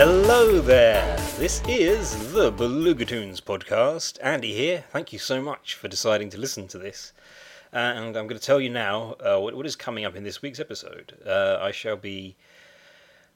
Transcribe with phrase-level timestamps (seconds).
[0.00, 1.16] Hello there!
[1.38, 4.16] This is the Beluga Tunes podcast.
[4.22, 4.84] Andy here.
[4.92, 7.12] Thank you so much for deciding to listen to this.
[7.72, 10.22] Uh, and I'm going to tell you now uh, what, what is coming up in
[10.22, 11.18] this week's episode.
[11.26, 12.36] Uh, I shall be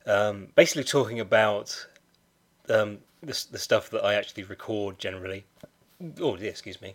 [0.07, 1.85] um, basically talking about
[2.69, 5.45] um, the, stuff that I actually record generally.
[6.21, 6.95] Oh, yeah, excuse me.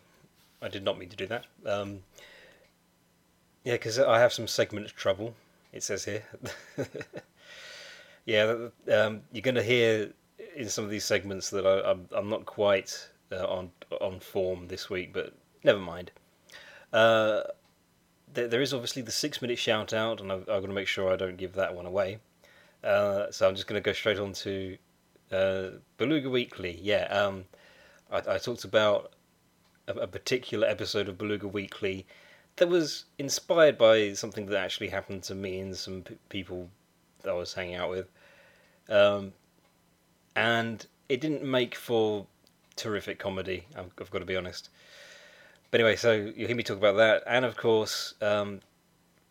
[0.62, 1.46] I did not mean to do that.
[1.66, 2.04] Um,
[3.66, 5.36] yeah, because I have some segment trouble,
[5.74, 6.24] it says here.
[8.28, 10.12] yeah, um, you're going to hear
[10.56, 14.68] in some of these segments that I, I'm, I'm not quite uh, on on form
[14.68, 15.34] this week, but
[15.64, 16.12] never mind.
[16.92, 17.44] Uh,
[18.34, 20.90] there, there is obviously the six minute shout out, and I've, I've got to make
[20.90, 22.20] sure I don't give that one away.
[22.84, 24.78] Uh, so I'm just going to go straight on to
[25.32, 26.78] uh, Beluga Weekly.
[26.82, 27.46] Yeah, um,
[28.12, 29.14] I, I, talked about
[29.88, 32.06] a, a, particular episode of Beluga Weekly
[32.58, 36.70] that was inspired by something that actually happened to me and some p- people
[37.24, 38.08] that I was hanging out with.
[38.90, 39.34] Um,
[40.36, 42.28] and it didn't make for
[42.76, 44.70] terrific comedy, I've, I've, got to be honest.
[45.72, 48.62] But anyway, so you hear me talk about that, and of course, um,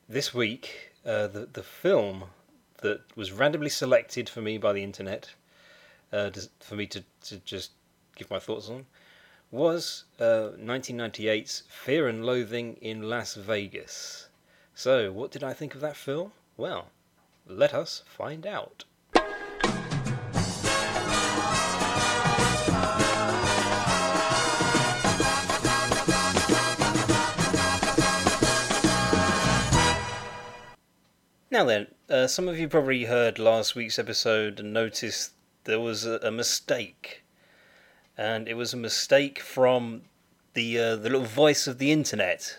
[0.08, 2.24] this week, uh, the, the film
[2.82, 5.30] that was randomly selected for me by the internet
[6.12, 7.70] uh, for me to, to just
[8.16, 8.86] give my thoughts on
[9.50, 14.28] was uh, 1998's Fear and Loathing in Las Vegas.
[14.74, 16.32] So, what did I think of that film?
[16.56, 16.88] Well,
[17.46, 18.84] let us find out.
[31.56, 35.32] Now then, uh, some of you probably heard last week's episode and noticed
[35.64, 37.24] there was a, a mistake,
[38.14, 40.02] and it was a mistake from
[40.52, 42.58] the uh, the little voice of the internet.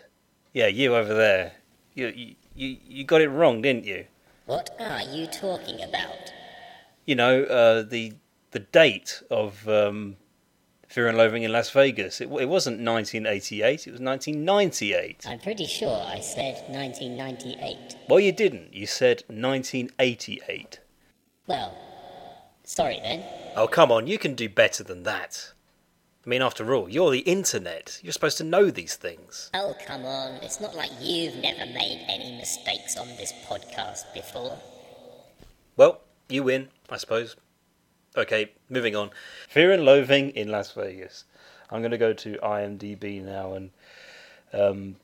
[0.52, 1.58] Yeah, you over there.
[1.94, 2.08] You
[2.56, 4.06] you you got it wrong, didn't you?
[4.48, 6.34] What are you talking about?
[7.06, 8.14] You know, uh, the
[8.50, 10.18] the date of um,
[10.88, 12.22] Fear and Loathing in Las Vegas.
[12.22, 15.26] It, it wasn't 1988, it was 1998.
[15.28, 17.96] I'm pretty sure I said 1998.
[18.10, 18.74] Well, you didn't.
[18.74, 20.80] You said 1988.
[21.46, 21.78] Well,
[22.64, 23.24] sorry then.
[23.56, 25.52] Oh, come on, you can do better than that.
[26.26, 28.00] I mean, after all, you're the internet.
[28.04, 29.50] You're supposed to know these things.
[29.54, 30.34] Oh, come on.
[30.44, 34.58] It's not like you've never made any mistakes on this podcast before.
[35.78, 37.38] Well, you win, I suppose.
[38.18, 39.12] Okay, moving on.
[39.48, 41.26] Fear and Loathing in Las Vegas.
[41.70, 43.70] I'm going to go to IMDb now and
[44.52, 44.96] um,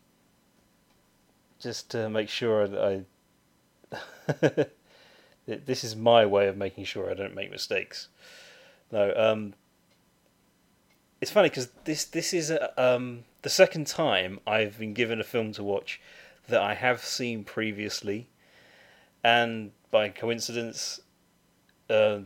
[1.59, 3.05] just to make sure that
[3.91, 4.65] I.
[5.45, 8.07] this is my way of making sure I don't make mistakes.
[8.91, 9.53] No, um,
[11.21, 15.51] it's funny because this this is um, the second time I've been given a film
[15.53, 16.01] to watch
[16.47, 18.27] that I have seen previously,
[19.23, 20.99] and by coincidence,
[21.91, 22.19] uh,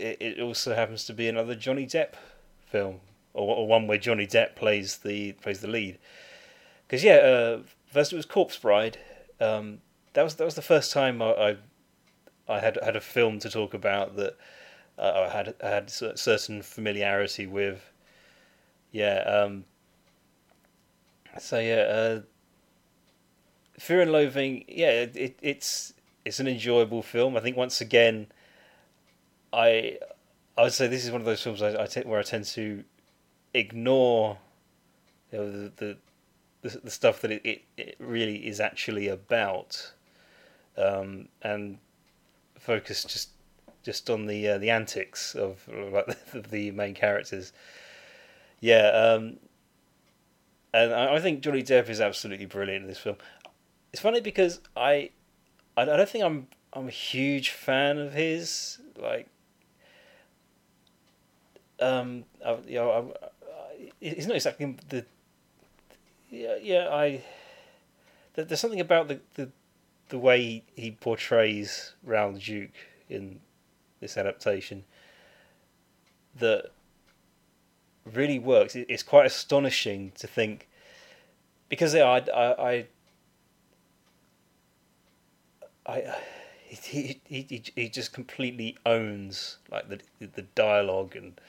[0.00, 2.14] it, it also happens to be another Johnny Depp
[2.66, 3.00] film,
[3.34, 5.98] or, or one where Johnny Depp plays the plays the lead.
[6.86, 8.98] Because yeah, uh, first it was Corpse Bride.
[9.40, 9.78] Um,
[10.14, 11.56] that was that was the first time I, I,
[12.48, 14.36] I had had a film to talk about that
[14.98, 17.92] uh, I had I had certain familiarity with.
[18.92, 19.18] Yeah.
[19.20, 19.64] Um,
[21.38, 22.20] so yeah, uh,
[23.78, 24.64] Fear and Loathing.
[24.68, 25.94] Yeah, it, it's
[26.24, 27.36] it's an enjoyable film.
[27.36, 28.26] I think once again
[29.52, 29.98] I
[30.56, 32.44] I would say this is one of those films I, I t- where I tend
[32.46, 32.84] to
[33.54, 34.38] ignore
[35.32, 35.96] you know, the, the,
[36.62, 39.92] the the stuff that it, it, it really is actually about,
[40.76, 41.78] um, and
[42.58, 43.30] focus just
[43.82, 46.06] just on the uh, the antics of like,
[46.50, 47.52] the main characters.
[48.60, 49.38] Yeah, um,
[50.74, 53.16] and I, I think Johnny Depp is absolutely brilliant in this film.
[53.92, 55.10] It's funny because I
[55.76, 58.78] I don't think I'm I'm a huge fan of his.
[59.00, 59.28] Like
[61.80, 65.04] um, I, you know, I, it's not exactly the.
[66.30, 67.22] Yeah, yeah, I.
[68.34, 69.50] There's something about the the,
[70.08, 72.70] the way he portrays Raoul Duke
[73.08, 73.40] in
[74.00, 74.84] this adaptation
[76.38, 76.70] that
[78.04, 78.76] really works.
[78.76, 80.68] It, it's quite astonishing to think
[81.68, 82.86] because yeah, I, I, I,
[85.86, 86.16] I
[86.66, 91.40] he, he, he, he just completely owns like the the dialogue and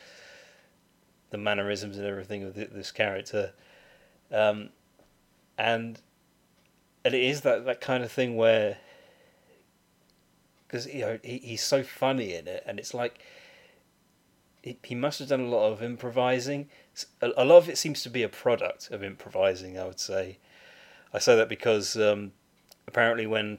[1.31, 3.53] the mannerisms and everything of this character,
[4.31, 4.69] um,
[5.57, 5.99] and
[7.03, 8.77] and it is that, that kind of thing where
[10.67, 13.19] because you know he, he's so funny in it, and it's like
[14.61, 16.69] he, he must have done a lot of improvising.
[17.21, 19.79] A, a lot of it seems to be a product of improvising.
[19.79, 20.37] I would say.
[21.13, 22.31] I say that because um,
[22.87, 23.57] apparently when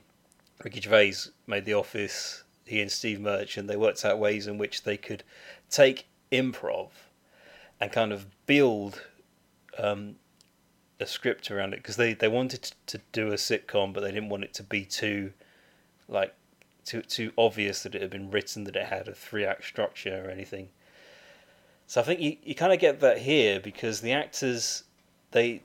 [0.65, 1.15] Ricky Gervais
[1.47, 5.23] made The Office, he and Steve Merchant they worked out ways in which they could
[5.69, 6.89] take improv
[7.83, 9.03] and kind of build
[9.77, 10.15] um,
[11.01, 14.29] a script around it because they, they wanted to do a sitcom, but they didn't
[14.29, 15.33] want it to be too
[16.09, 16.33] like
[16.85, 20.25] too too obvious that it had been written that it had a three act structure
[20.25, 20.69] or anything.
[21.89, 24.85] So I think you, you kind of get that here because the actors
[25.33, 25.63] they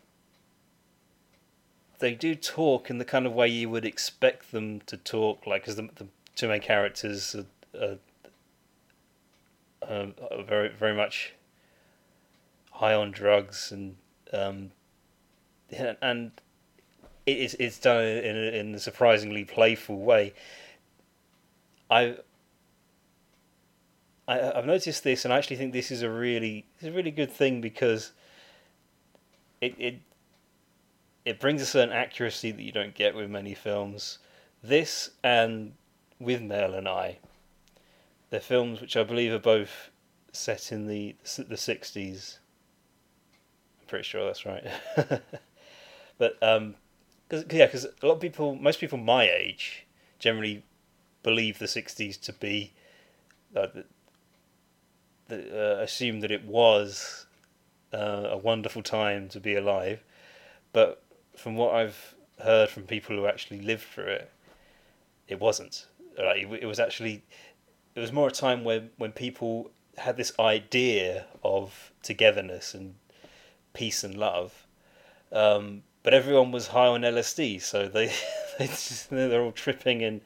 [1.99, 5.61] they do talk in the kind of way you would expect them to talk, like
[5.61, 7.45] because the, the two main characters are,
[7.79, 7.97] are,
[9.87, 11.33] um, are very very much
[12.77, 13.95] high on drugs and
[14.33, 14.71] um,
[16.01, 16.31] and
[17.25, 20.33] it's it's done in a, in a surprisingly playful way.
[21.89, 22.17] I
[24.27, 27.11] I, have noticed this, and I actually think this is a really, it's a really
[27.11, 28.11] good thing because
[29.61, 30.01] it it
[31.25, 34.19] it brings a certain accuracy that you don't get with many films.
[34.61, 35.73] This and
[36.21, 37.19] Withnail and I,
[38.29, 39.89] they're films which I believe are both
[40.33, 42.39] set in the the sixties.
[43.87, 44.65] Pretty sure that's right.
[46.17, 46.75] but um,
[47.29, 49.85] cause, yeah, because a lot of people, most people my age,
[50.19, 50.63] generally
[51.23, 52.73] believe the sixties to be.
[53.55, 53.67] Uh,
[55.29, 57.25] uh, assume that it was
[57.93, 60.03] uh, a wonderful time to be alive,
[60.73, 61.03] but
[61.35, 64.31] from what I've heard from people who actually lived through it,
[65.27, 65.85] it wasn't.
[66.17, 67.23] Like, it, it was actually,
[67.95, 72.95] it was more a time when when people had this idea of togetherness and
[73.77, 74.65] peace and love,
[75.31, 78.07] um, but everyone was high on LSD, so they
[78.57, 80.21] they just, they're all tripping and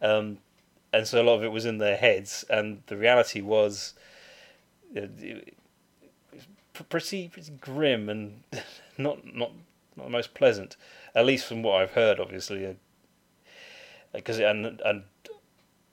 [0.00, 0.38] um,
[0.92, 3.94] and so a lot of it was in their heads, and the reality was
[6.88, 8.42] pretty pretty grim and
[8.98, 9.50] not not
[9.96, 10.76] not the most pleasant,
[11.14, 12.20] at least from what I've heard.
[12.20, 12.76] Obviously,
[14.12, 15.02] because uh, and and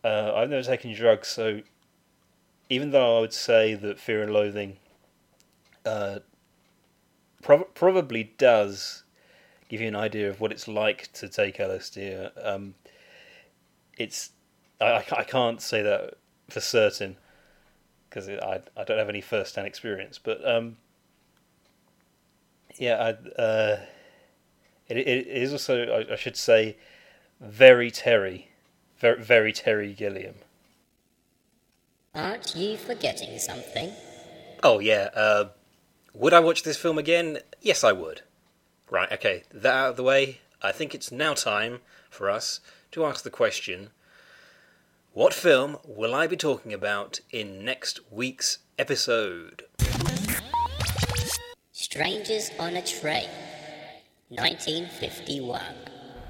[0.03, 1.61] uh, I've never taken drugs, so
[2.69, 4.77] even though I would say that Fear and Loathing
[5.85, 6.19] uh,
[7.41, 9.03] pro- probably does
[9.69, 12.73] give you an idea of what it's like to take LSD, um,
[13.97, 14.31] it's
[14.81, 16.15] I, I can't say that
[16.49, 17.17] for certain
[18.09, 20.17] because I I don't have any first hand experience.
[20.17, 20.77] But um,
[22.77, 23.79] yeah, I, uh,
[24.87, 26.77] it it is also I, I, should say
[27.39, 28.49] very Terry,
[28.97, 30.35] very very Terry Gilliam.
[32.15, 33.91] Aren't you forgetting something?
[34.63, 35.09] Oh yeah.
[35.13, 35.49] Uh,
[36.13, 37.39] would I watch this film again?
[37.61, 38.21] Yes, I would.
[38.89, 39.11] Right.
[39.11, 39.43] Okay.
[39.51, 40.39] That out of the way.
[40.61, 41.79] I think it's now time
[42.09, 42.59] for us
[42.91, 43.89] to ask the question
[45.13, 49.63] what film will I be talking about in next week's episode?
[51.71, 53.27] Strangers on a Train,
[54.29, 55.61] 1951.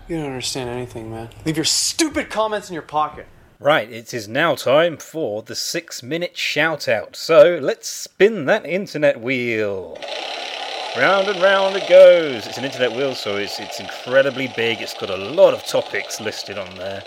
[0.08, 1.30] You don't understand anything, man.
[1.46, 3.28] Leave your stupid comments in your pocket.
[3.62, 7.18] Right, it is now time for the six minute shout out.
[7.18, 9.98] So let's spin that internet wheel.
[10.98, 12.48] Round and round it goes.
[12.48, 14.80] It's an internet wheel, so it's, it's incredibly big.
[14.80, 17.04] It's got a lot of topics listed on there.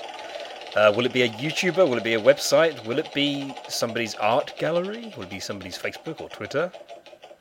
[0.76, 1.88] Uh, will it be a YouTuber?
[1.88, 2.86] Will it be a website?
[2.86, 5.10] Will it be somebody's art gallery?
[5.16, 6.70] Will it be somebody's Facebook or Twitter?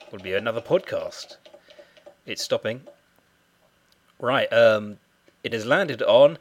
[0.10, 1.36] Will it be another podcast?
[2.26, 2.80] It's stopping.
[4.20, 5.00] Right, um,
[5.44, 6.38] it has landed on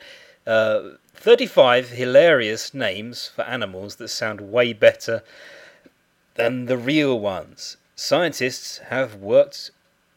[0.46, 5.22] uh, 35 hilarious names for animals that sound way better
[6.34, 7.76] than the real ones.
[7.94, 9.70] Scientists have worked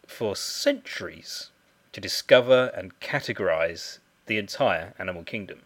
[0.08, 1.50] for centuries
[1.92, 5.64] to discover and categorize the entire animal kingdom.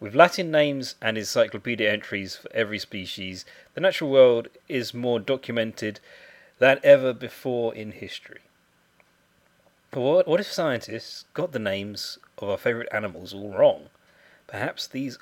[0.00, 6.00] With Latin names and encyclopedia entries for every species, the natural world is more documented
[6.58, 8.40] than ever before in history.
[9.92, 13.90] But what, what if scientists got the names of our favourite animals all wrong?
[14.46, 15.18] Perhaps these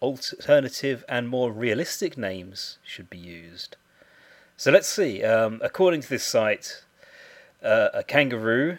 [0.00, 3.76] alternative and more realistic names should be used.
[4.56, 5.22] So let's see.
[5.22, 6.84] Um, according to this site,
[7.62, 8.78] uh, a kangaroo.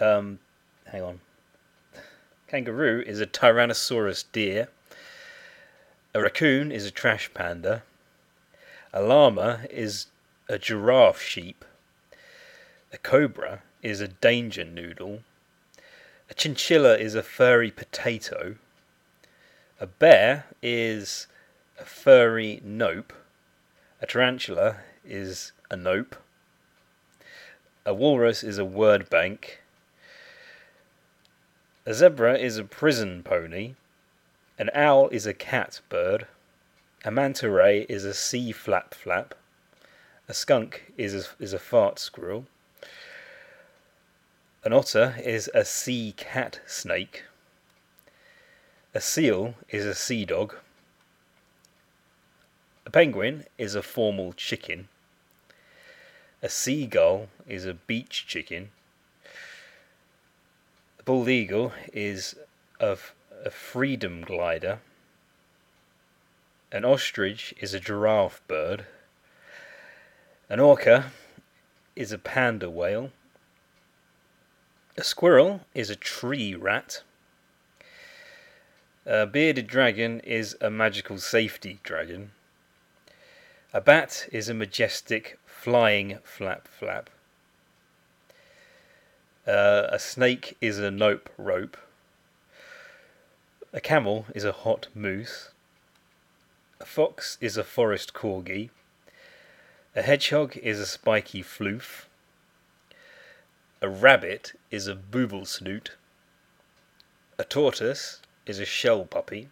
[0.00, 0.38] Um,
[0.86, 1.20] hang on.
[2.46, 4.68] Kangaroo is a Tyrannosaurus deer.
[6.14, 7.82] A raccoon is a trash panda.
[8.92, 10.06] A llama is
[10.48, 11.64] a giraffe sheep.
[12.92, 15.22] A cobra is a danger noodle.
[16.30, 18.56] A chinchilla is a furry potato.
[19.80, 21.26] A bear is
[21.78, 23.12] a furry nope.
[24.00, 26.16] A tarantula is a nope.
[27.84, 29.60] A walrus is a word bank.
[31.84, 33.74] A zebra is a prison pony.
[34.56, 36.28] An owl is a cat bird.
[37.04, 39.34] A manta ray is a sea flap flap.
[40.28, 42.46] A skunk is a, is a fart squirrel.
[44.64, 47.24] An otter is a sea cat snake.
[48.94, 50.54] A seal is a sea dog.
[52.86, 54.86] A penguin is a formal chicken.
[56.42, 58.70] A seagull is a beach chicken.
[61.00, 62.36] A bald eagle is
[62.78, 63.14] of
[63.44, 64.78] a freedom glider.
[66.70, 68.86] An ostrich is a giraffe bird.
[70.48, 71.10] An orca
[71.96, 73.10] is a panda whale.
[74.94, 77.02] A squirrel is a tree rat.
[79.06, 82.32] A bearded dragon is a magical safety dragon.
[83.72, 87.08] A bat is a majestic flying flap flap.
[89.46, 91.78] Uh, a snake is a nope rope.
[93.72, 95.48] A camel is a hot moose.
[96.80, 98.68] A fox is a forest corgi.
[99.96, 102.04] A hedgehog is a spiky floof.
[103.82, 105.96] A rabbit is a booble snoot.
[107.36, 109.48] A tortoise is a shell puppy.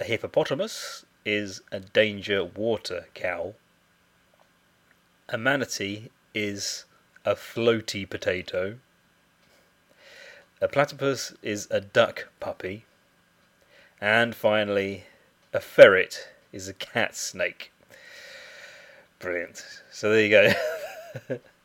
[0.00, 3.52] A hippopotamus is a danger water cow.
[5.28, 6.86] A manatee is
[7.22, 8.78] a floaty potato.
[10.62, 12.86] A platypus is a duck puppy.
[14.00, 15.04] And finally,
[15.52, 17.72] a ferret is a cat snake.
[19.18, 19.62] Brilliant.
[19.90, 20.30] So there you
[21.28, 21.38] go.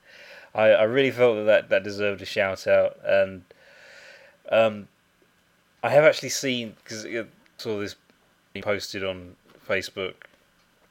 [0.56, 3.44] I, I really felt that, that that deserved a shout out, and
[4.52, 4.88] um,
[5.82, 7.26] I have actually seen because I
[7.58, 7.96] saw this
[8.62, 9.36] posted on
[9.68, 10.16] Facebook.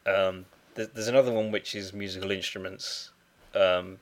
[0.07, 3.11] Um, there's, there's another one which is musical instruments.
[3.55, 3.99] Um,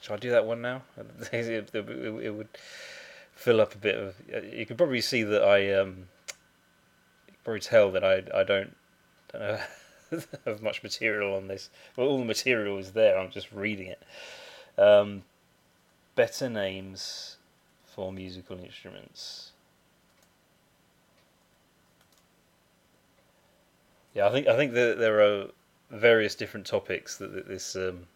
[0.00, 0.82] shall I do that one now?
[1.32, 2.48] it, it, it, would
[3.34, 4.14] fill up a bit of.
[4.52, 5.72] You can probably see that I.
[5.74, 6.08] Um,
[7.44, 8.74] probably tell that I I don't,
[9.32, 9.60] don't
[10.44, 11.70] have much material on this.
[11.96, 13.18] Well, all the material is there.
[13.18, 14.02] I'm just reading it.
[14.78, 15.22] Um,
[16.14, 17.36] better names
[17.84, 19.52] for musical instruments.
[24.14, 25.46] Yeah, I think I think that there are
[25.90, 28.06] various different topics that this um,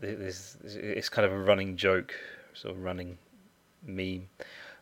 [0.00, 2.14] this it's kind of a running joke,
[2.54, 3.18] sort of running
[3.84, 4.28] meme.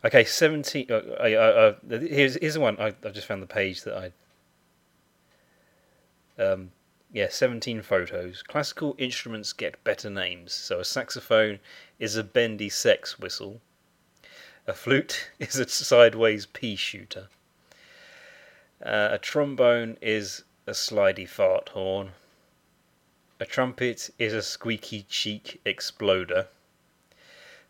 [0.03, 0.87] Okay, seventeen.
[0.89, 2.79] Uh, uh, uh, here's here's the one.
[2.79, 4.11] I I just found the page that
[6.37, 6.41] I.
[6.41, 6.71] Um,
[7.15, 8.43] yeah, seventeen photos.
[8.43, 10.51] Classical instruments get better names.
[10.51, 11.59] So a saxophone
[11.97, 13.61] is a bendy sex whistle.
[14.67, 17.29] A flute is a sideways pea shooter.
[18.85, 22.11] Uh, a trombone is a slidey fart horn.
[23.39, 26.47] A trumpet is a squeaky cheek exploder.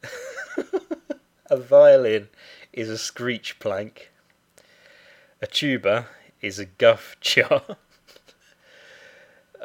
[1.51, 2.29] a violin
[2.73, 4.09] is a screech plank.
[5.39, 6.07] A tuba
[6.41, 7.77] is a guff jar.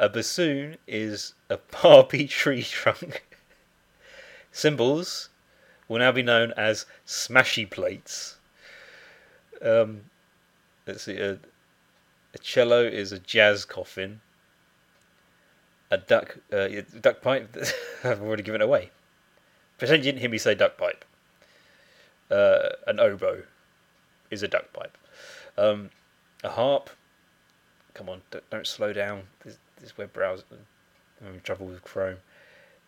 [0.00, 3.24] A bassoon is a barbie tree trunk.
[4.50, 5.28] Cymbals
[5.86, 8.38] will now be known as smashy plates.
[9.62, 10.06] Um,
[10.86, 11.38] let's see, a,
[12.34, 14.22] a cello is a jazz coffin.
[15.90, 16.68] A duck, uh,
[17.00, 17.54] duck pipe.
[18.04, 18.90] I've already given it away.
[19.76, 21.04] Pretend you didn't hear me say duck pipe.
[22.30, 23.42] Uh, an oboe
[24.30, 24.96] is a duck pipe.
[25.58, 25.90] Um,
[26.42, 26.90] a harp.
[27.92, 29.24] Come on, don't, don't slow down.
[29.44, 30.44] This, this web browser.
[31.20, 32.18] I'm having trouble with Chrome.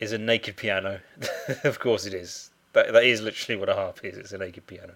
[0.01, 1.01] Is a naked piano.
[1.65, 2.51] of course it is.
[2.73, 4.17] That that is literally what a harp is.
[4.17, 4.95] It's a naked piano.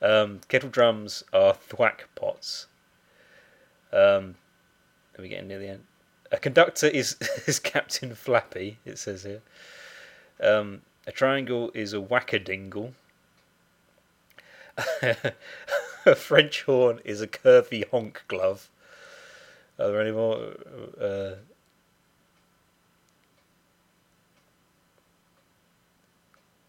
[0.00, 2.66] Um, kettle drums are thwack pots.
[3.92, 4.36] Um,
[5.16, 5.84] are we getting near the end?
[6.30, 8.78] A conductor is is Captain Flappy.
[8.84, 9.42] It says here.
[10.42, 12.92] Um, a triangle is a whackadingle.
[16.06, 18.70] a French horn is a curvy honk glove.
[19.78, 20.54] Are there any more?
[21.00, 21.34] Uh,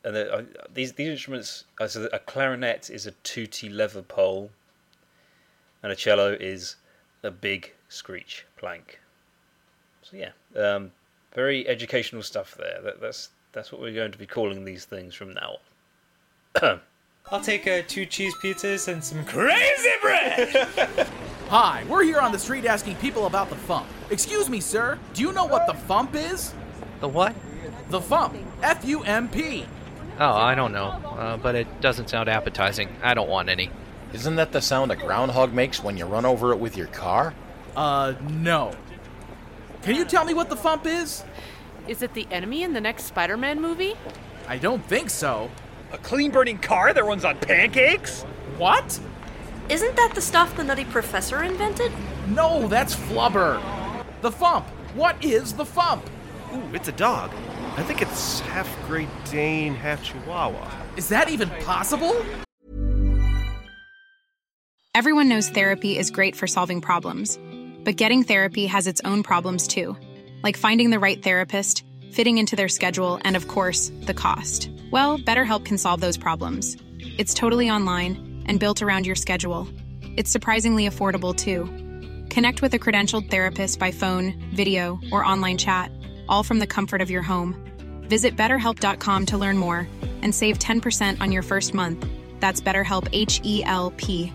[0.04, 0.44] and the, uh,
[0.74, 1.66] these these instruments.
[1.80, 4.52] Uh, so a clarinet is a tooty leather pole,
[5.82, 6.76] and a cello is
[7.24, 9.00] a big screech plank.
[10.02, 10.92] So yeah, um,
[11.34, 12.80] very educational stuff there.
[12.84, 15.58] That, that's that's what we're going to be calling these things from now
[16.62, 16.82] on.
[17.32, 21.08] I'll take uh, two cheese pizzas and some crazy bread.
[21.54, 23.86] Hi, we're here on the street asking people about the Fump.
[24.10, 26.52] Excuse me, sir, do you know what the Fump is?
[27.00, 27.36] The what?
[27.90, 28.44] The Fump.
[28.64, 29.64] F U M P.
[30.20, 32.90] Oh, I don't know, uh, but it doesn't sound appetizing.
[33.04, 33.70] I don't want any.
[34.14, 37.36] Isn't that the sound a groundhog makes when you run over it with your car?
[37.76, 38.74] Uh, no.
[39.84, 41.24] Can you tell me what the Fump is?
[41.88, 43.94] Is it the enemy in the next Spider Man movie?
[44.48, 45.52] I don't think so.
[45.92, 48.24] A clean burning car that runs on pancakes?
[48.58, 49.00] What?
[49.70, 51.91] Isn't that the stuff the Nutty Professor invented?
[52.27, 53.62] No, that's Flubber.
[54.22, 54.65] The Fump.
[54.93, 56.01] What is the Fump?
[56.53, 57.32] Ooh, it's a dog.
[57.77, 60.70] I think it's half Great Dane, half Chihuahua.
[60.98, 62.13] Is that even possible?
[64.93, 67.39] Everyone knows therapy is great for solving problems,
[67.84, 69.98] but getting therapy has its own problems too,
[70.43, 74.70] like finding the right therapist, fitting into their schedule, and of course, the cost.
[74.91, 76.77] Well, BetterHelp can solve those problems.
[77.17, 79.68] It's totally online and built around your schedule.
[80.18, 81.66] It's surprisingly affordable too.
[82.30, 85.92] Connect with a credentialed therapist by phone, video, or online chat,
[86.30, 87.56] all from the comfort of your home.
[88.04, 89.88] Visit betterhelp.com to learn more
[90.22, 92.06] and save 10% on your first month.
[92.40, 94.32] That's BetterHelp H E L P.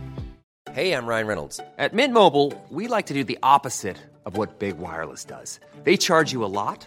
[0.72, 1.60] Hey, I'm Ryan Reynolds.
[1.78, 5.60] At Mint Mobile, we like to do the opposite of what Big Wireless does.
[5.84, 6.86] They charge you a lot,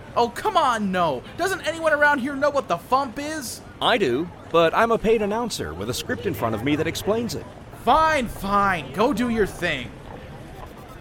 [0.15, 1.23] Oh, come on, no.
[1.37, 3.61] Doesn't anyone around here know what the Fump is?
[3.81, 6.87] I do, but I'm a paid announcer with a script in front of me that
[6.87, 7.45] explains it.
[7.85, 8.91] Fine, fine.
[8.93, 9.89] Go do your thing.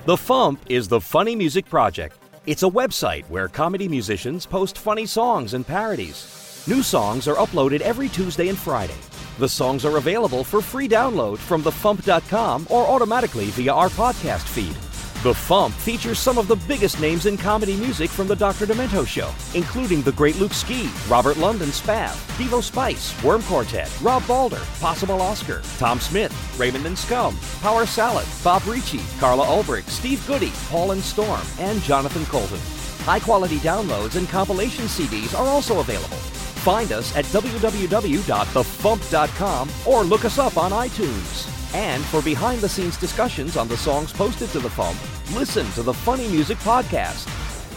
[0.06, 2.16] The Fump is the Funny Music Project.
[2.46, 6.64] It's a website where comedy musicians post funny songs and parodies.
[6.66, 8.96] New songs are uploaded every Tuesday and Friday.
[9.38, 14.74] The songs are available for free download from thefump.com or automatically via our podcast feed.
[15.22, 18.64] The Fump features some of the biggest names in comedy music from the Dr.
[18.64, 24.26] Demento Show, including the great Luke Ski, Robert London Spav, Devo Spice, Worm Quartet, Rob
[24.26, 30.26] Balder, Possible Oscar, Tom Smith, Raymond and Scum, Power Salad, Bob Ricci, Carla Ulbrich, Steve
[30.26, 32.58] Goodie, Paul and Storm, and Jonathan Coulton.
[33.04, 36.16] High quality downloads and compilation CDs are also available.
[36.64, 41.59] Find us at www.thefump.com or look us up on iTunes.
[41.74, 44.98] And for behind the scenes discussions on the songs posted to the Fump,
[45.36, 47.24] listen to the Funny Music Podcast.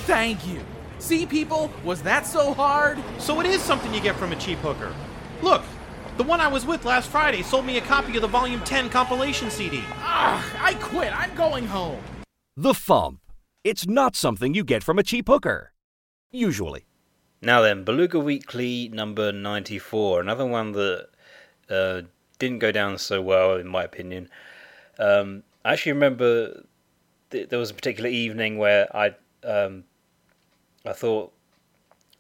[0.06, 0.62] Thank you.
[1.00, 2.98] See, people, was that so hard?
[3.20, 4.94] So it is something you get from a cheap hooker.
[5.42, 5.64] Look,
[6.18, 8.90] the one I was with last Friday sold me a copy of the Volume 10
[8.90, 9.84] compilation CD.
[9.98, 11.12] Ah, I quit.
[11.18, 12.02] I'm going home.
[12.56, 13.18] The Fump.
[13.64, 15.72] It's not something you get from a cheap hooker.
[16.32, 16.86] Usually.
[17.42, 21.08] Now then, Beluga Weekly number 94, another one that
[21.70, 22.02] uh,
[22.40, 24.30] didn't go down so well, in my opinion.
[25.00, 26.64] Um, I actually remember
[27.32, 29.84] th- there was a particular evening where I um,
[30.86, 31.34] I thought,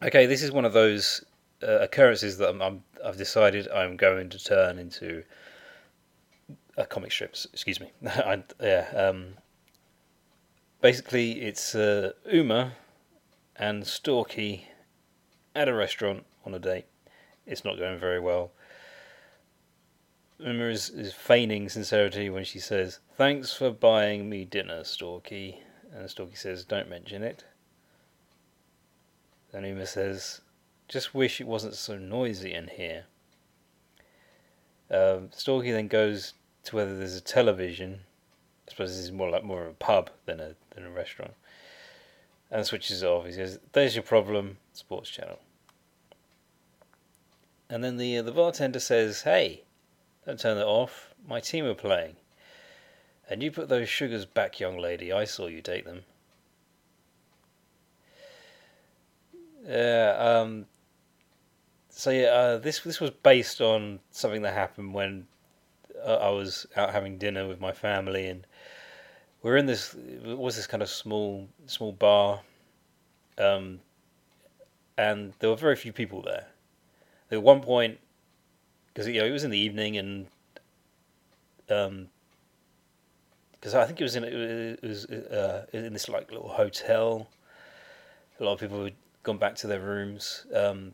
[0.01, 1.23] okay, this is one of those
[1.61, 5.23] uh, occurrences that I'm, I've decided I'm going to turn into
[6.77, 7.45] a comic strips.
[7.51, 7.91] Excuse me.
[8.07, 8.87] I, yeah.
[8.95, 9.35] Um,
[10.81, 12.73] basically, it's uh, Uma
[13.55, 14.63] and Storky
[15.55, 16.85] at a restaurant on a date.
[17.45, 18.51] It's not going very well.
[20.45, 25.59] Uma is, is feigning sincerity when she says, Thanks for buying me dinner, Storky.
[25.93, 27.45] And Storky says, Don't mention it.
[29.51, 30.41] Then Uma says,
[30.89, 33.05] Just wish it wasn't so noisy in here.
[34.91, 36.33] Um, Storky then goes
[36.65, 38.01] to whether there's a television.
[38.67, 41.33] I suppose this is more like more of a pub than a than a restaurant.
[42.51, 43.25] And switches it off.
[43.25, 45.39] He says, "There's your problem, sports channel."
[47.69, 49.63] And then the uh, the bartender says, "Hey,
[50.25, 51.13] don't turn that off.
[51.27, 52.15] My team are playing.
[53.29, 55.11] And you put those sugars back, young lady.
[55.11, 56.03] I saw you take them."
[59.65, 60.15] Yeah.
[60.17, 60.65] Um,
[61.89, 65.27] so yeah, uh, this this was based on something that happened when
[66.03, 68.45] uh, I was out having dinner with my family, and
[69.41, 72.41] we are in this was this kind of small small bar,
[73.37, 73.79] um,
[74.97, 76.47] and there were very few people there.
[77.31, 77.99] At one point,
[78.93, 80.27] because you know it was in the evening, and
[81.69, 82.07] um,
[83.53, 87.27] because I think it was in it was uh, in this like little hotel.
[88.39, 90.45] A lot of people had gone back to their rooms.
[90.53, 90.93] Um,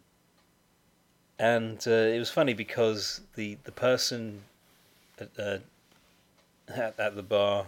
[1.39, 4.41] and uh, it was funny because the the person
[5.19, 5.57] at, uh,
[6.67, 7.65] at, at the bar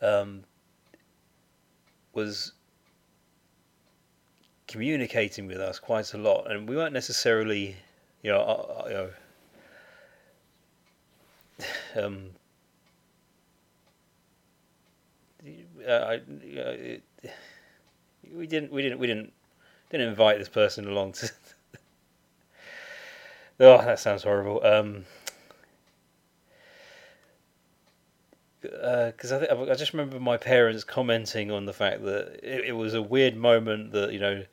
[0.00, 0.44] um,
[2.14, 2.52] was
[4.66, 7.76] communicating with us quite a lot, and we weren't necessarily,
[8.22, 9.10] you know, uh, uh, you know
[11.96, 12.30] um,
[15.86, 16.18] uh, uh,
[18.34, 19.32] we didn't, we didn't, we didn't,
[19.90, 21.30] didn't invite this person along to.
[23.60, 24.64] oh, that sounds horrible.
[24.64, 25.04] Um,
[28.60, 32.72] because uh, I, I just remember my parents commenting on the fact that it, it
[32.72, 34.44] was a weird moment that you know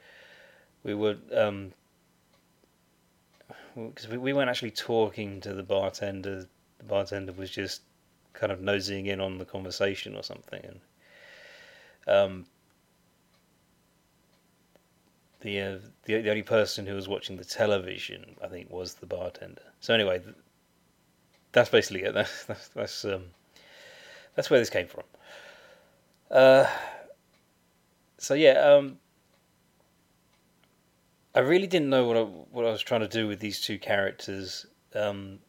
[0.83, 1.71] we were um
[3.75, 6.47] because we, we weren't actually talking to the bartender
[6.85, 7.81] the bartender was just
[8.33, 10.79] kind of nosing in on the conversation or something and
[12.07, 12.45] um
[15.41, 19.05] the, uh, the the only person who was watching the television I think was the
[19.05, 20.21] bartender so anyway
[21.51, 23.23] that's basically it that's that's, that's um
[24.35, 25.03] that's where this came from.
[26.29, 26.67] Uh,
[28.17, 28.99] so yeah, um,
[31.33, 33.79] I really didn't know what I, what I was trying to do with these two
[33.79, 34.65] characters.
[34.93, 35.39] Um,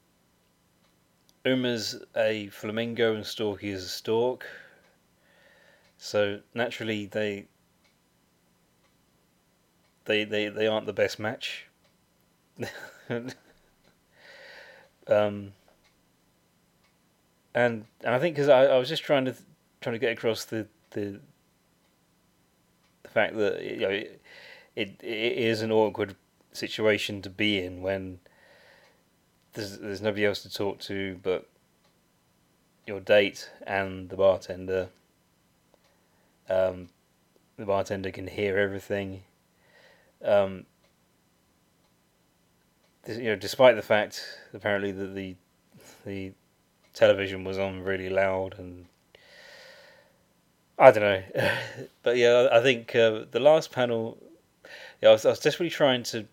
[1.46, 4.46] Uma's a flamingo and Storky is a stork.
[5.96, 7.46] So naturally they
[10.06, 11.66] they they, they aren't the best match.
[13.08, 13.30] um,
[15.08, 15.52] and
[17.54, 19.34] and I think because I, I was just trying to
[19.80, 21.20] trying to get across the the
[23.02, 24.20] the fact that you know it,
[24.74, 26.16] it, it is an awkward
[26.52, 28.18] situation to be in when
[29.56, 31.48] there's there's nobody else to talk to but
[32.86, 34.88] your date and the bartender.
[36.48, 36.88] Um,
[37.56, 39.22] the bartender can hear everything.
[40.24, 40.66] Um,
[43.08, 44.22] you know, despite the fact
[44.54, 45.34] apparently that the
[46.04, 46.32] the
[46.94, 48.86] television was on really loud and
[50.78, 51.22] I don't know,
[52.02, 54.18] but yeah, I think uh, the last panel,
[55.00, 56.26] yeah, I was, I was desperately trying to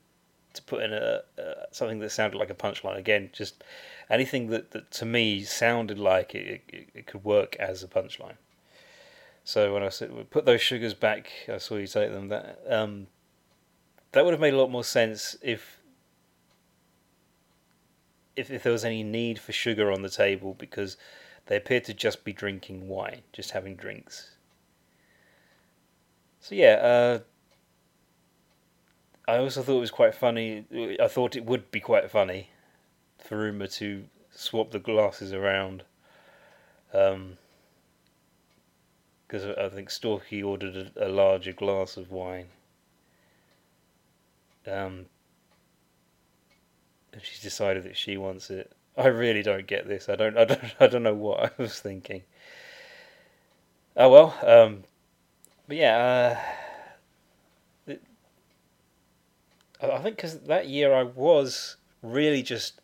[0.54, 3.64] to put in a uh, something that sounded like a punchline again, just
[4.10, 8.38] anything that, that to me sounded like it, it, it could work as a punchline.
[9.44, 12.30] So when I said put those sugars back, I saw you take them.
[12.30, 13.08] That um,
[14.12, 15.80] that would have made a lot more sense if
[18.36, 20.98] if, if there was any need for sugar on the table because
[21.48, 24.32] they appeared to just be drinking wine, just having drinks.
[26.40, 27.20] So yeah, uh,
[29.28, 30.66] I also thought it was quite funny.
[31.02, 32.50] I thought it would be quite funny
[33.18, 35.84] for Uma to swap the glasses around.
[36.92, 37.38] Because um,
[39.58, 42.48] I think Storky ordered a, a, larger glass of wine.
[44.68, 45.08] Um,
[47.14, 48.72] and she's decided that she wants it.
[48.98, 50.10] I really don't get this.
[50.10, 50.38] I don't.
[50.38, 50.62] I don't.
[50.80, 52.24] I don't know what I was thinking.
[53.96, 54.36] Oh well.
[54.46, 54.84] Um,
[55.68, 56.40] but yeah.
[57.88, 58.02] Uh, it,
[59.92, 62.80] I think because that year I was really just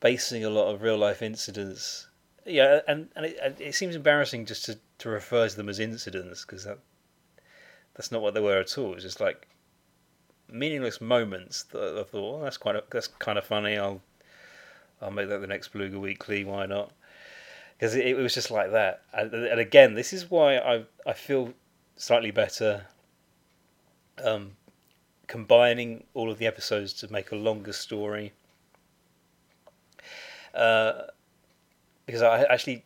[0.00, 2.08] basing a lot of real life incidents.
[2.44, 6.44] Yeah, and and it, it seems embarrassing just to, to refer to them as incidents
[6.44, 6.78] because that
[7.94, 8.94] that's not what they were at all.
[8.94, 9.48] It's just like
[10.48, 13.78] meaningless moments that I thought, well, that's quite a, that's kind of funny.
[13.78, 14.02] I'll
[15.00, 16.44] I'll make that the next Beluga Weekly.
[16.44, 16.92] Why not?
[17.78, 19.02] Because it, it, was just like that.
[19.12, 21.54] And, and, again, this is why I I feel
[21.96, 22.86] slightly better.
[24.22, 24.52] Um,
[25.32, 28.34] combining all of the episodes to make a longer story.
[30.52, 31.04] Uh,
[32.04, 32.84] because I actually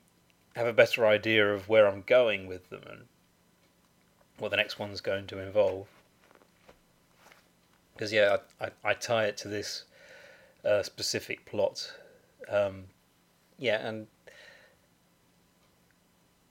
[0.54, 3.00] have a better idea of where I'm going with them and
[4.38, 5.88] what the next one's going to involve
[7.92, 9.84] because yeah, I, I, I, tie it to this
[10.64, 11.92] uh, specific plot.
[12.48, 12.84] Um,
[13.58, 14.06] yeah, and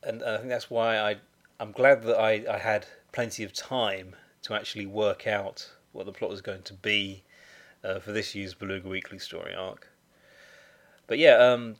[0.03, 1.15] and I think that's why I
[1.60, 6.12] I'm glad that I, I had plenty of time to actually work out what the
[6.12, 7.23] plot was going to be
[7.84, 9.88] uh, for this year's Beluga Weekly story arc.
[11.08, 11.75] But yeah, um,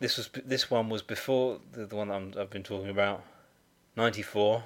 [0.00, 3.22] this was this one was before the, the one i have been talking about,
[3.96, 4.64] ninety four.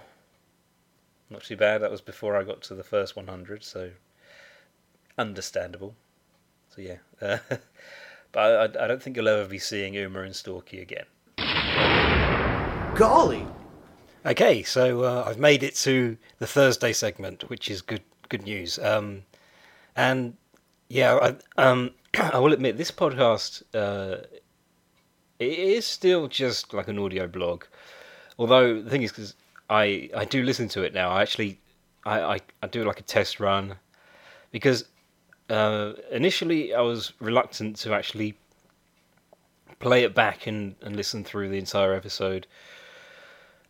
[1.28, 1.82] Not too bad.
[1.82, 3.90] That was before I got to the first 100, so
[5.18, 5.96] understandable.
[6.68, 7.38] So yeah, uh,
[8.30, 11.06] but I, I, don't think you'll ever be seeing Uma and Storky again.
[12.96, 13.46] Golly.
[14.26, 18.76] Okay, so uh, I've made it to the Thursday segment, which is good good news.
[18.76, 19.22] Um,
[19.94, 20.36] and
[20.88, 21.14] yeah,
[21.56, 24.26] I, um, I will admit this podcast uh,
[25.38, 27.66] it is still just like an audio blog.
[28.36, 29.34] Although the thing is, because
[29.70, 31.10] I I do listen to it now.
[31.10, 31.60] I actually
[32.04, 33.76] I I, I do like a test run
[34.50, 34.86] because
[35.50, 38.36] uh, initially I was reluctant to actually
[39.78, 42.48] play it back and, and listen through the entire episode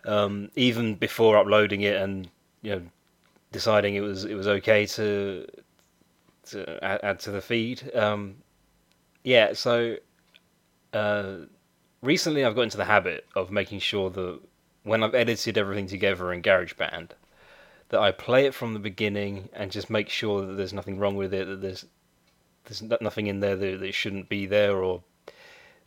[0.07, 2.29] um, even before uploading it and
[2.62, 2.83] you know
[3.53, 5.47] deciding it was it was okay to
[6.47, 7.90] to add, add to the feed.
[7.95, 8.37] Um,
[9.25, 9.97] yeah, so
[10.92, 11.37] uh,
[12.01, 14.40] recently I've got into the habit of making sure that
[14.85, 17.11] when I've edited everything together in GarageBand,
[17.88, 21.16] that I play it from the beginning and just make sure that there's nothing wrong
[21.16, 21.85] with it, that there's
[22.64, 25.03] there's nothing in there that, that shouldn't be there, or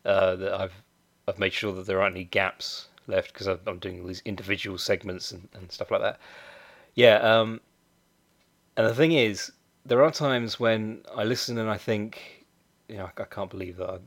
[0.03, 0.83] uh, that I've
[1.27, 4.77] I've made sure that there aren't any gaps left because I'm doing all these individual
[4.77, 6.19] segments and, and stuff like that.
[6.95, 7.59] Yeah, um,
[8.77, 9.51] and the thing is,
[9.85, 12.45] there are times when I listen and I think,
[12.87, 14.01] you know, I, I can't believe that.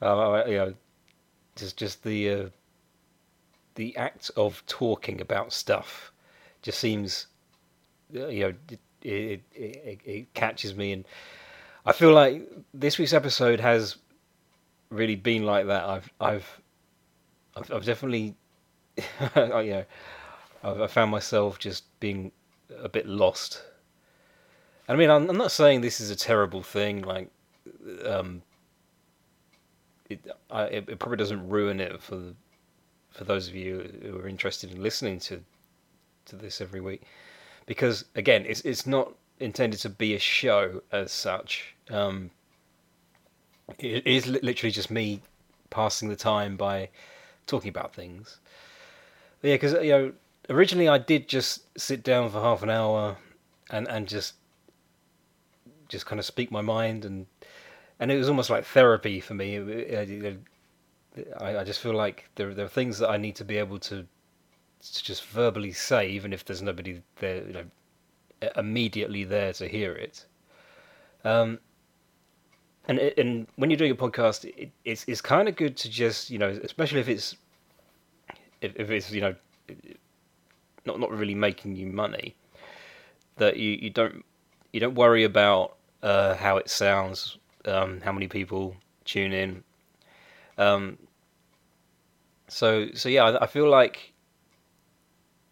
[0.00, 0.74] uh, you know,
[1.56, 2.48] just just the uh,
[3.74, 6.12] the act of talking about stuff
[6.62, 7.26] just seems,
[8.14, 11.04] uh, you know, it, it, it, it catches me, and
[11.84, 13.96] I feel like this week's episode has
[14.92, 15.84] really been like that.
[15.84, 16.60] I've I've
[17.56, 18.34] I've, I've definitely,
[18.96, 19.02] you
[19.36, 19.84] know,
[20.62, 22.32] I've, I found myself just being
[22.82, 23.62] a bit lost.
[24.88, 27.02] I mean, I'm, I'm not saying this is a terrible thing.
[27.02, 27.30] Like,
[28.04, 28.42] um,
[30.08, 32.34] it, I, it, it probably doesn't ruin it for the,
[33.10, 35.42] for those of you who are interested in listening to
[36.24, 37.02] to this every week,
[37.66, 41.74] because again, it's it's not intended to be a show as such.
[41.90, 42.30] Um,
[43.78, 45.20] it is literally just me
[45.70, 46.88] passing the time by
[47.46, 48.38] talking about things.
[49.40, 50.12] But yeah, because you know,
[50.48, 53.16] originally I did just sit down for half an hour
[53.70, 54.34] and and just
[55.88, 57.26] just kind of speak my mind and
[57.98, 59.58] and it was almost like therapy for me.
[61.38, 63.78] I, I just feel like there there are things that I need to be able
[63.80, 64.06] to
[64.82, 67.64] to just verbally say, even if there's nobody there, you know,
[68.56, 70.26] immediately there to hear it.
[71.24, 71.60] Um,
[72.86, 76.30] and and when you're doing a podcast, it, it's it's kind of good to just
[76.30, 77.36] you know, especially if it's
[78.60, 79.34] if, if it's you know
[80.84, 82.34] not not really making you money,
[83.36, 84.24] that you, you don't
[84.72, 89.62] you don't worry about uh, how it sounds, um, how many people tune in.
[90.58, 90.98] Um,
[92.48, 94.12] so so yeah, I, I feel like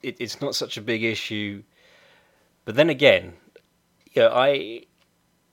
[0.02, 1.62] it, it's not such a big issue.
[2.64, 3.34] But then again,
[4.12, 4.82] yeah, I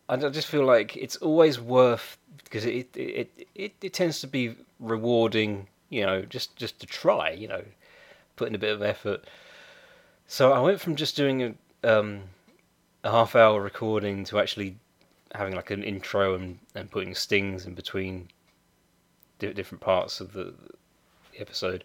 [0.09, 4.55] I just feel like it's always worth because it it, it it tends to be
[4.79, 7.63] rewarding, you know, just just to try, you know,
[8.35, 9.25] putting a bit of effort.
[10.27, 12.21] So I went from just doing a um,
[13.03, 14.77] a half hour recording to actually
[15.35, 18.29] having like an intro and, and putting stings in between
[19.39, 20.53] different parts of the,
[21.31, 21.83] the episode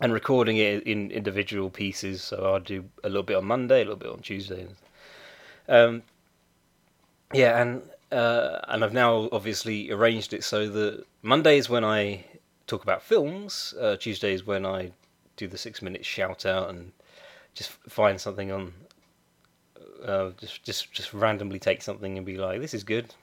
[0.00, 2.22] and recording it in individual pieces.
[2.22, 4.66] So I'll do a little bit on Monday, a little bit on Tuesday.
[5.68, 6.02] Um,
[7.32, 12.24] yeah, and uh, and I've now obviously arranged it so that Monday is when I
[12.66, 13.74] talk about films.
[13.80, 14.90] Uh, Tuesday is when I
[15.36, 16.92] do the six minute shout out and
[17.54, 18.72] just find something on.
[20.04, 23.14] Uh, just just just randomly take something and be like, "This is good."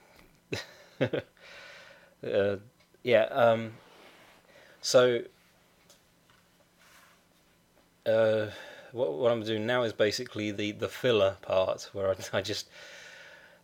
[1.00, 2.56] uh,
[3.02, 3.22] yeah.
[3.24, 3.72] Um,
[4.80, 5.22] so.
[8.06, 8.46] Uh,
[8.92, 12.66] what, what I'm doing now is basically the, the filler part where I, I just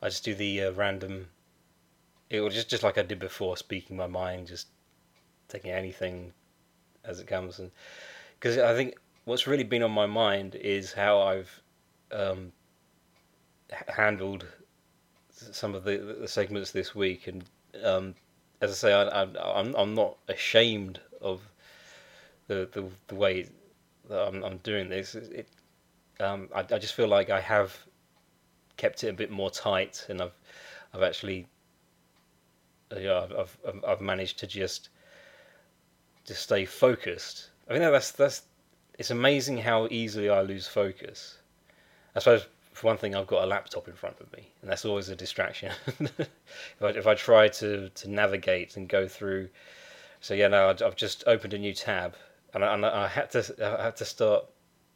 [0.03, 1.29] I just do the uh, random.
[2.31, 4.69] It was just just like I did before, speaking my mind, just
[5.49, 6.33] taking anything
[7.05, 7.71] as it comes, and
[8.39, 11.63] because I think what's really been on my mind is how I've
[12.13, 12.53] um,
[13.89, 14.47] handled
[15.31, 17.45] some of the, the segments this week, and
[17.85, 18.15] um,
[18.61, 21.41] as I say, I, am I'm, I'm not ashamed of
[22.49, 23.49] the the, the way
[24.09, 25.15] that I'm, I'm doing this.
[25.15, 25.49] It,
[26.21, 27.77] um, I, I just feel like I have
[28.77, 30.35] kept it a bit more tight, and I've
[30.95, 31.47] I've actually
[32.97, 34.89] yeah I've I've, I've managed to just
[36.25, 37.51] just stay focused.
[37.69, 38.43] I mean that's that's
[38.99, 41.39] it's amazing how easily I lose focus.
[42.15, 44.85] I suppose for one thing I've got a laptop in front of me, and that's
[44.85, 45.73] always a distraction.
[46.01, 46.29] if
[46.83, 49.49] I if I try to to navigate and go through,
[50.21, 52.15] so yeah, no, I've just opened a new tab,
[52.55, 54.45] and I, and I had to I had to start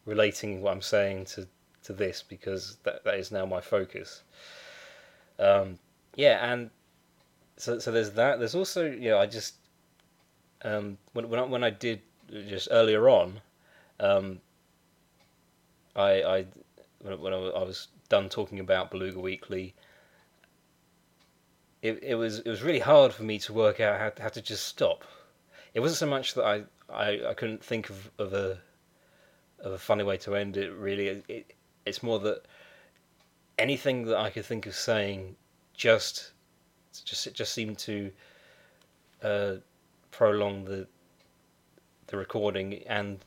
[0.07, 1.47] relating what I'm saying to
[1.85, 4.23] to this because that that is now my focus.
[5.39, 5.79] Um,
[6.15, 6.71] yeah, and
[7.57, 8.39] so so there's that.
[8.39, 9.55] There's also you know I just
[10.63, 13.41] um, when when I, when I did just earlier on,
[13.99, 14.41] um,
[15.97, 16.47] I I
[17.01, 19.75] when I, I was done talking about Beluga Weekly.
[21.83, 24.43] It, it was it was really hard for me to work out how, how to
[24.43, 25.05] just stop.
[25.73, 28.59] It wasn't so much that I, I, I couldn't think of, of a
[29.61, 30.73] of a funny way to end it.
[30.73, 31.55] Really, it,
[31.91, 32.47] it's more that
[33.59, 35.37] anything that I could think of saying
[35.75, 36.33] just
[37.05, 38.11] just it just seemed to
[39.23, 39.53] uh,
[40.11, 40.87] prolong the
[42.07, 43.25] the recording and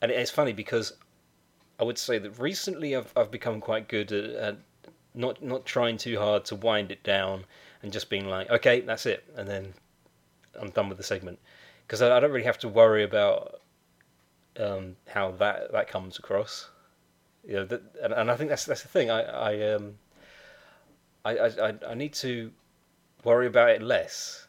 [0.00, 0.94] and it's funny because
[1.78, 4.56] I would say that recently I've I've become quite good at, at
[5.14, 7.44] not not trying too hard to wind it down
[7.82, 9.74] and just being like, okay, that's it, and then
[10.60, 11.38] I'm done with the segment.
[11.86, 13.62] Because I, I, don't really have to worry about
[14.58, 16.70] um, how that that comes across.
[17.46, 19.10] You know, that, and, and I think that's that's the thing.
[19.10, 19.94] I I um
[21.24, 22.50] I I I need to
[23.24, 24.46] worry about it less,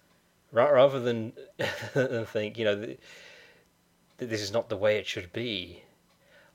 [0.52, 1.34] rather than
[1.94, 3.00] than think you know that
[4.18, 5.84] this is not the way it should be.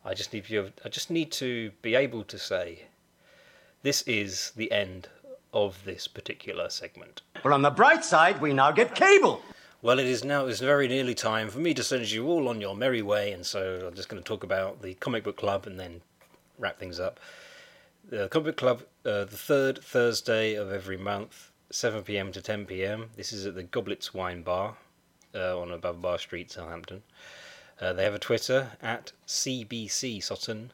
[0.04, 2.84] I just need to I just need to be able to say
[3.82, 5.08] this is the end
[5.52, 7.22] of this particular segment.
[7.42, 9.40] Well, on the bright side, we now get cable.
[9.82, 10.46] Well, it is now.
[10.46, 13.44] It's very nearly time for me to send you all on your merry way, and
[13.44, 16.00] so I'm just going to talk about the comic book club and then
[16.58, 17.20] wrap things up.
[18.08, 22.32] The comic book club, uh, the third Thursday of every month, 7 p.m.
[22.32, 23.10] to 10 p.m.
[23.16, 24.76] This is at the Goblets Wine Bar
[25.34, 27.02] uh, on Above Bar Street, Southampton.
[27.78, 30.70] Uh, they have a Twitter at CBC Soton,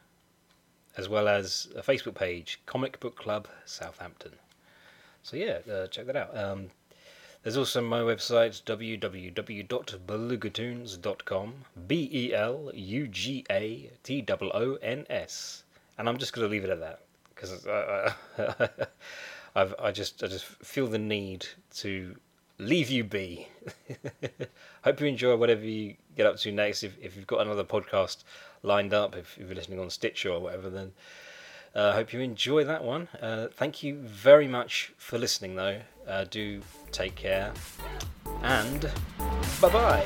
[0.95, 4.31] as well as a Facebook page, Comic Book Club Southampton.
[5.23, 6.37] So yeah, uh, check that out.
[6.37, 6.69] Um,
[7.43, 11.53] there's also my website, www.belugatoons.com,
[11.87, 15.63] B E L U G A T O O N S.
[15.97, 17.01] And I'm just going to leave it at that
[17.35, 18.13] because I,
[19.55, 22.15] I, I just I just feel the need to
[22.59, 23.49] leave you be.
[24.83, 26.83] Hope you enjoy whatever you get up to next.
[26.83, 28.23] If, if you've got another podcast
[28.61, 30.93] lined up, if, if you're listening on Stitcher or whatever, then
[31.75, 33.07] I uh, hope you enjoy that one.
[33.19, 35.81] Uh, thank you very much for listening, though.
[36.07, 37.51] Uh, do take care
[38.43, 38.91] and
[39.59, 40.05] bye bye.